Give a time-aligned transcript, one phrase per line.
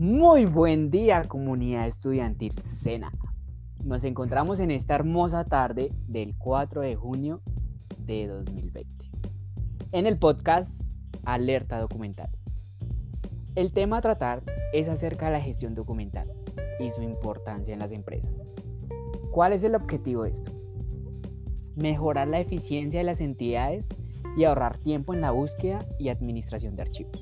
[0.00, 3.12] Muy buen día comunidad estudiantil SENA.
[3.84, 7.42] Nos encontramos en esta hermosa tarde del 4 de junio
[7.98, 9.10] de 2020
[9.92, 10.80] en el podcast
[11.26, 12.30] Alerta Documental.
[13.54, 14.42] El tema a tratar
[14.72, 16.32] es acerca de la gestión documental
[16.78, 18.32] y su importancia en las empresas.
[19.30, 20.50] ¿Cuál es el objetivo de esto?
[21.76, 23.86] Mejorar la eficiencia de las entidades
[24.34, 27.20] y ahorrar tiempo en la búsqueda y administración de archivos.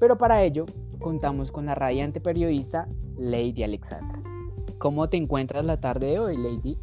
[0.00, 0.64] Pero para ello
[1.04, 4.18] contamos con la radiante periodista Lady Alexandra.
[4.78, 6.78] ¿Cómo te encuentras la tarde de hoy, Lady?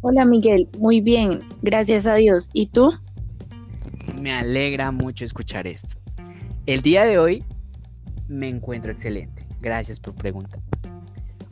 [0.00, 2.48] Hola Miguel, muy bien, gracias a Dios.
[2.54, 2.90] ¿Y tú?
[4.18, 5.98] Me alegra mucho escuchar esto.
[6.64, 7.44] El día de hoy
[8.26, 9.46] me encuentro excelente.
[9.60, 10.62] Gracias por preguntar.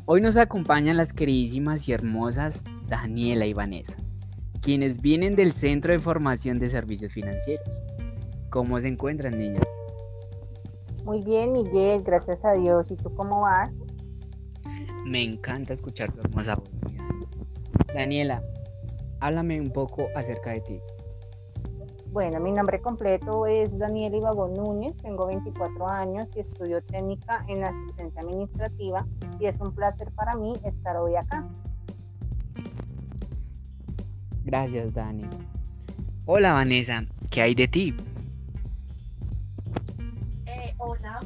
[0.06, 3.98] Hoy nos acompañan las queridísimas y hermosas Daniela y Vanessa,
[4.62, 7.82] quienes vienen del Centro de Formación de Servicios Financieros.
[8.50, 9.66] ¿Cómo se encuentran, niñas?
[11.04, 12.90] Muy bien, Miguel, gracias a Dios.
[12.90, 13.70] ¿Y tú cómo vas?
[15.04, 16.70] Me encanta escuchar tu hermosa voz.
[17.94, 18.42] Daniela,
[19.20, 20.80] háblame un poco acerca de ti.
[22.10, 27.64] Bueno, mi nombre completo es Daniela Ibagón Núñez, tengo 24 años y estudio técnica en
[27.64, 29.06] asistencia administrativa
[29.38, 31.46] y es un placer para mí estar hoy acá.
[34.44, 35.26] Gracias, Dani.
[36.24, 37.94] Hola, Vanessa, ¿qué hay de ti?
[40.80, 41.18] Hola,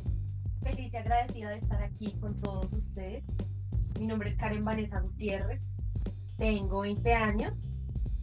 [0.63, 3.23] feliz y agradecida de estar aquí con todos ustedes.
[4.01, 5.77] Mi nombre es Karen Vanessa Gutiérrez,
[6.39, 7.53] tengo 20 años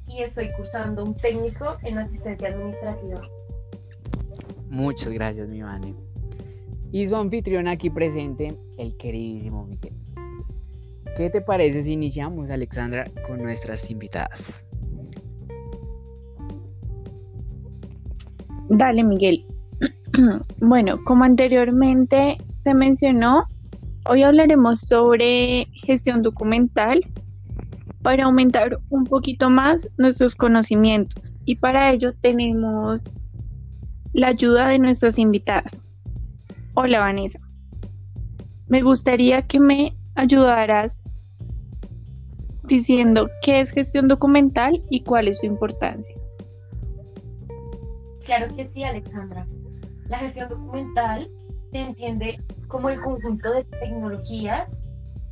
[0.07, 3.21] y estoy cursando un técnico en asistencia administrativa.
[4.71, 5.93] Muchas gracias, mi Vane.
[6.91, 9.93] Y su anfitrión aquí presente, el queridísimo Miguel.
[11.15, 14.63] ¿Qué te parece si iniciamos, Alexandra, con nuestras invitadas?
[18.67, 19.45] Dale, Miguel.
[20.59, 23.45] Bueno, como anteriormente se mencionó,
[24.05, 27.01] hoy hablaremos sobre gestión documental
[28.01, 33.13] para aumentar un poquito más nuestros conocimientos y para ello tenemos
[34.13, 35.83] la ayuda de nuestras invitadas.
[36.73, 37.39] Hola Vanessa,
[38.67, 41.03] me gustaría que me ayudaras
[42.63, 46.15] diciendo qué es gestión documental y cuál es su importancia.
[48.25, 49.47] Claro que sí, Alexandra.
[50.09, 51.29] La gestión documental
[51.71, 54.81] se entiende como el conjunto de tecnologías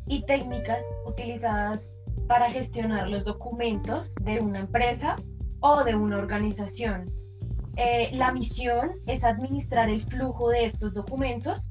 [0.07, 1.91] y técnicas utilizadas
[2.27, 5.15] para gestionar los documentos de una empresa
[5.61, 7.11] o de una organización.
[7.75, 11.69] Eh, la misión es administrar el flujo de estos documentos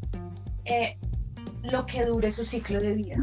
[0.64, 0.96] eh,
[1.62, 3.16] lo que dure su ciclo de vida.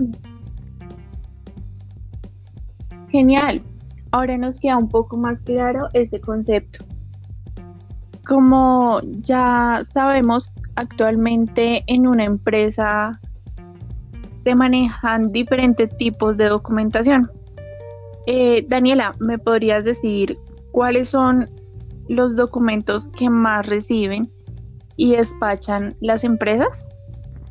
[3.10, 3.62] Genial.
[4.12, 6.86] Ahora nos queda un poco más claro ese concepto.
[8.34, 13.20] Como ya sabemos, actualmente en una empresa
[14.44, 17.30] se manejan diferentes tipos de documentación.
[18.26, 20.36] Eh, Daniela, ¿me podrías decir
[20.72, 21.48] cuáles son
[22.08, 24.32] los documentos que más reciben
[24.96, 26.88] y despachan las empresas?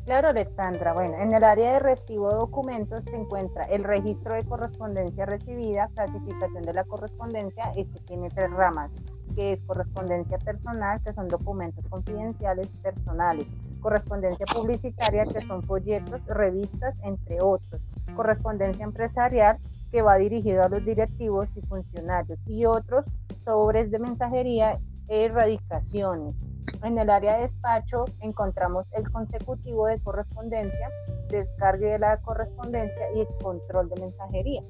[0.03, 0.91] Claro, Alexandra.
[0.91, 5.87] Bueno, en el área de recibo de documentos se encuentra el registro de correspondencia recibida,
[5.95, 8.91] clasificación de la correspondencia, este tiene tres ramas,
[9.35, 13.47] que es correspondencia personal, que son documentos confidenciales personales,
[13.81, 17.81] correspondencia publicitaria, que son folletos, revistas, entre otros,
[18.15, 19.57] correspondencia empresarial,
[19.91, 23.05] que va dirigido a los directivos y funcionarios, y otros
[23.45, 26.35] sobres de mensajería e erradicaciones.
[26.83, 30.89] En el área de despacho encontramos el consecutivo de correspondencia,
[31.29, 34.63] descargue de la correspondencia y el control de mensajería.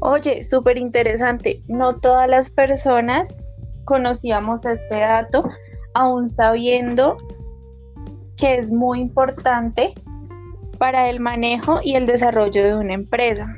[0.00, 1.62] Oye, súper interesante.
[1.68, 3.36] No todas las personas
[3.84, 5.48] conocíamos este dato,
[5.94, 7.16] aún sabiendo
[8.36, 9.94] que es muy importante
[10.78, 13.48] para el manejo y el desarrollo de una empresa.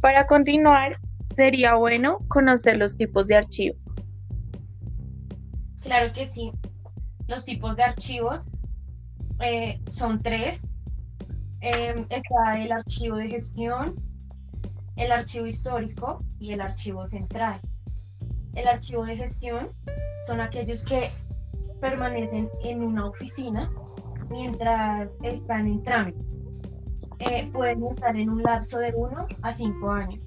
[0.00, 0.98] Para continuar,
[1.30, 3.78] sería bueno conocer los tipos de archivos.
[5.82, 6.52] Claro que sí.
[7.28, 8.48] Los tipos de archivos
[9.40, 10.62] eh, son tres.
[11.60, 13.94] Em, está el archivo de gestión,
[15.00, 17.58] el archivo histórico y el archivo central.
[18.54, 19.68] El archivo de gestión
[20.26, 21.10] son aquellos que
[21.80, 23.72] permanecen en una oficina
[24.28, 26.20] mientras están en trámite.
[27.18, 30.20] Eh, pueden estar en un lapso de uno a cinco años.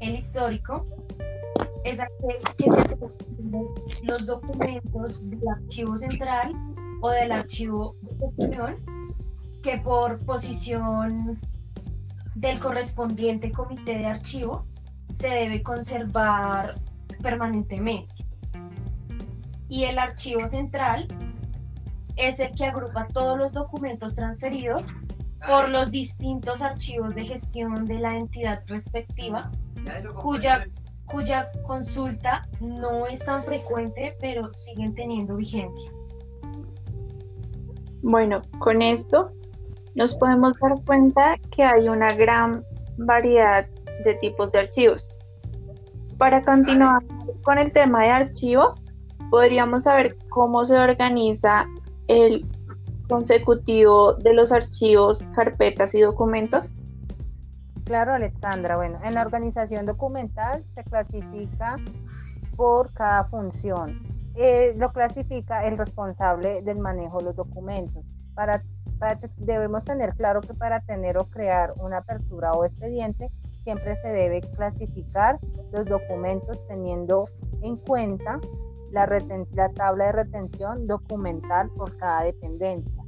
[0.00, 0.86] El histórico
[1.84, 6.52] es aquel que se los documentos del archivo central
[7.00, 8.76] o del archivo de gestión
[9.62, 11.38] que por posición
[12.36, 14.66] del correspondiente comité de archivo
[15.10, 16.74] se debe conservar
[17.22, 18.12] permanentemente.
[19.68, 21.08] Y el archivo central
[22.16, 24.88] es el que agrupa todos los documentos transferidos
[25.46, 29.50] por los distintos archivos de gestión de la entidad respectiva,
[30.14, 30.66] cuya,
[31.06, 35.90] cuya consulta no es tan frecuente, pero siguen teniendo vigencia.
[38.02, 39.32] Bueno, con esto
[39.96, 42.62] nos podemos dar cuenta que hay una gran
[42.98, 43.66] variedad
[44.04, 45.08] de tipos de archivos.
[46.18, 47.02] Para continuar
[47.42, 48.74] con el tema de archivo,
[49.30, 51.66] podríamos saber cómo se organiza
[52.08, 52.46] el
[53.08, 56.74] consecutivo de los archivos, carpetas y documentos?
[57.84, 58.76] Claro, Alexandra.
[58.76, 61.76] Bueno, en la organización documental se clasifica
[62.56, 64.02] por cada función.
[64.34, 68.04] Eh, lo clasifica el responsable del manejo de los documentos.
[68.34, 68.62] Para,
[69.36, 73.30] debemos tener claro que para tener o crear una apertura o expediente,
[73.62, 75.38] siempre se debe clasificar
[75.72, 77.24] los documentos teniendo
[77.62, 78.38] en cuenta
[78.92, 79.06] la,
[79.52, 83.02] la tabla de retención documental por cada dependencia.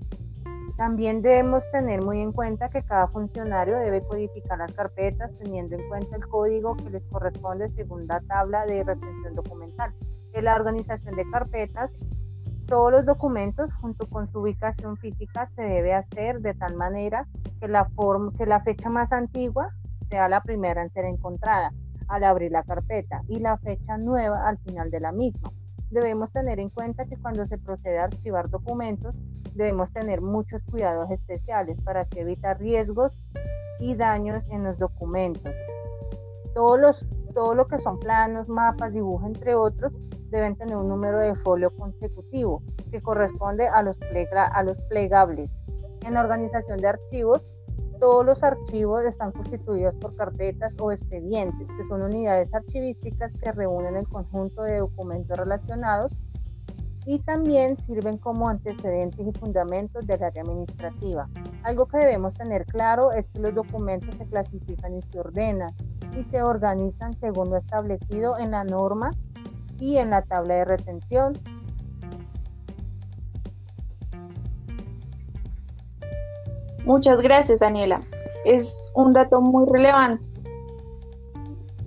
[0.77, 5.89] También debemos tener muy en cuenta que cada funcionario debe codificar las carpetas teniendo en
[5.89, 9.93] cuenta el código que les corresponde según la tabla de retención documental.
[10.35, 11.91] En la organización de carpetas,
[12.69, 17.27] todos los documentos junto con su ubicación física se debe hacer de tal manera
[17.61, 17.89] que la,
[18.63, 19.71] fecha más antigua
[20.11, 21.73] sea la primera en ser encontrada
[22.09, 25.51] al abrir la carpeta y la fecha nueva al final de la misma.
[25.91, 29.15] Debemos tener en cuenta que cuando se procede a archivar documentos,
[29.55, 33.19] debemos tener muchos cuidados especiales para así evitar riesgos
[33.81, 35.55] y daños en los documentos.
[36.55, 39.93] Todos los, todo lo que son planos, mapas, dibujos, entre otros,
[40.31, 43.99] deben tener un número de folio consecutivo que corresponde a los,
[44.33, 45.65] a los plegables.
[46.05, 47.47] En la organización de archivos,
[47.99, 53.97] todos los archivos están constituidos por carpetas o expedientes, que son unidades archivísticas que reúnen
[53.97, 56.13] el conjunto de documentos relacionados
[57.07, 61.29] y también sirven como antecedentes y fundamentos del área administrativa.
[61.63, 65.73] Algo que debemos tener claro es que los documentos se clasifican y se ordenan
[66.19, 69.11] y se organizan según lo establecido en la norma
[69.79, 71.39] y en la tabla de retención.
[76.85, 78.03] Muchas gracias, Daniela.
[78.45, 80.27] Es un dato muy relevante.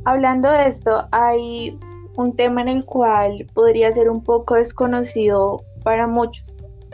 [0.05, 1.77] Hablando de esto, hay
[2.15, 6.53] un tema en el cual podría ser un poco desconocido para muchos.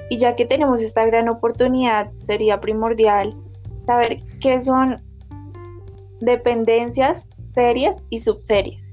[0.09, 3.35] Y ya que tenemos esta gran oportunidad, sería primordial
[3.85, 5.01] saber qué son
[6.21, 7.26] dependencias,
[7.57, 8.83] series y subseries.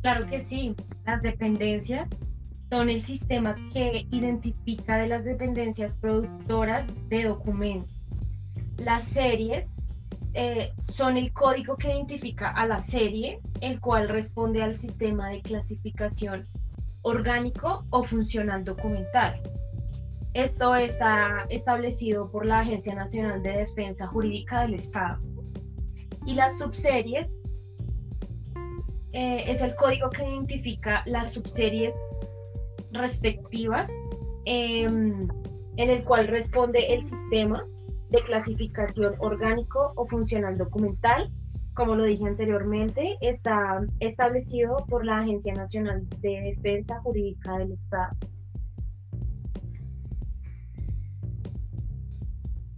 [0.00, 0.74] Claro que sí,
[1.04, 2.08] las dependencias
[2.70, 7.94] son el sistema que identifica de las dependencias productoras de documentos.
[8.78, 9.68] Las series
[10.32, 15.42] eh, son el código que identifica a la serie, el cual responde al sistema de
[15.42, 16.46] clasificación
[17.02, 19.38] orgánico o funcional documental.
[20.32, 25.18] Esto está establecido por la Agencia Nacional de Defensa Jurídica del Estado.
[26.28, 27.40] Y las subseries
[29.12, 31.98] eh, es el código que identifica las subseries
[32.92, 33.90] respectivas
[34.44, 35.26] em,
[35.78, 37.66] en el cual responde el sistema
[38.10, 41.32] de clasificación orgánico o funcional documental.
[41.72, 48.14] Como lo dije anteriormente, está establecido por la Agencia Nacional de Defensa Jurídica del Estado.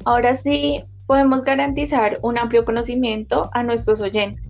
[0.04, 4.46] Ahora sí, podemos garantizar un amplio conocimiento a nuestros oyentes.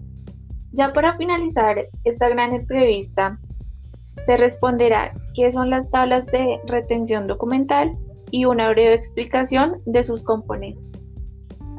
[0.73, 3.41] Ya para finalizar esta gran entrevista,
[4.27, 7.97] se responderá qué son las tablas de retención documental
[8.31, 10.85] y una breve explicación de sus componentes.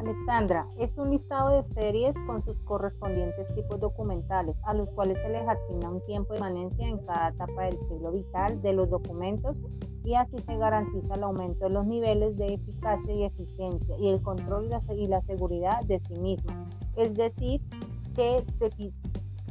[0.01, 5.29] Alexandra, es un listado de series con sus correspondientes tipos documentales, a los cuales se
[5.29, 9.57] les asigna un tiempo de permanencia en cada etapa del ciclo vital de los documentos
[10.03, 14.21] y así se garantiza el aumento de los niveles de eficacia y eficiencia y el
[14.23, 14.65] control
[14.95, 16.65] y la seguridad de sí misma.
[16.95, 17.61] Es decir,
[18.15, 18.91] que se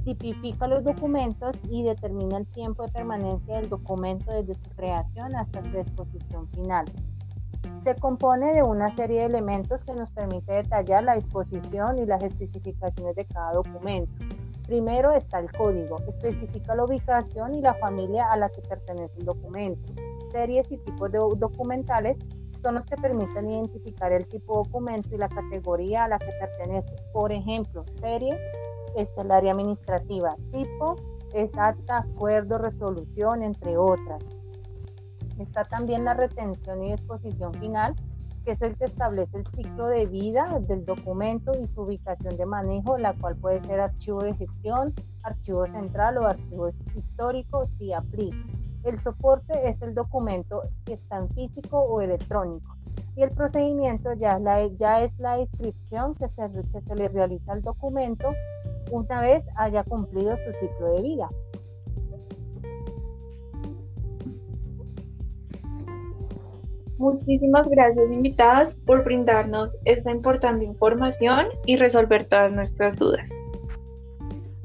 [0.04, 5.62] tipifica los documentos y determina el tiempo de permanencia del documento desde su creación hasta
[5.62, 6.87] su exposición final.
[7.85, 12.23] Se compone de una serie de elementos que nos permite detallar la disposición y las
[12.23, 14.12] especificaciones de cada documento.
[14.67, 19.25] Primero está el código, especifica la ubicación y la familia a la que pertenece el
[19.25, 19.88] documento.
[20.31, 22.17] Series y tipos documentales
[22.62, 26.31] son los que permiten identificar el tipo de documento y la categoría a la que
[26.38, 26.95] pertenece.
[27.12, 28.38] Por ejemplo, serie
[28.97, 30.97] es el área administrativa, tipo
[31.35, 34.25] es acta, acuerdo, resolución, entre otras.
[35.40, 37.94] Está también la retención y disposición final,
[38.44, 42.44] que es el que establece el ciclo de vida del documento y su ubicación de
[42.44, 48.37] manejo, la cual puede ser archivo de gestión, archivo central o archivo histórico si aplica.
[48.85, 52.76] El soporte es el documento que está en físico o electrónico.
[53.16, 57.52] Y el procedimiento ya, la, ya es la inscripción que se, que se le realiza
[57.52, 58.28] al documento
[58.90, 61.30] una vez haya cumplido su ciclo de vida.
[67.00, 73.30] Muchísimas gracias invitadas por brindarnos esta importante información y resolver todas nuestras dudas.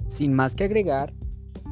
[0.10, 1.14] Sin más que agregar,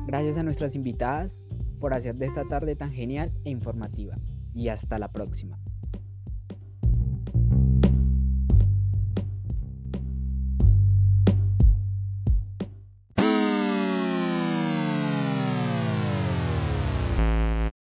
[0.07, 1.45] gracias a nuestras invitadas
[1.81, 4.15] por hacer de esta tarde tan genial e informativa.
[4.53, 5.52] Y hasta la próxima.